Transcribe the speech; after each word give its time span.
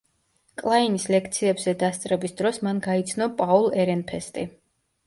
კლაინის 0.61 1.05
ლექციებზე 1.15 1.75
დასწრების 1.83 2.35
დროს 2.41 2.61
მან 2.69 2.83
გაიცნო 2.89 3.33
პაულ 3.45 3.71
ერენფესტი. 3.85 4.51